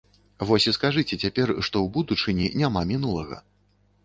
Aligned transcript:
Вось 0.51 0.65
і 0.71 0.71
скажыце 0.77 1.19
цяпер, 1.23 1.53
што 1.67 1.75
ў 1.85 1.93
будучыні 1.99 2.49
няма 2.63 2.81
мінулага. 2.95 3.37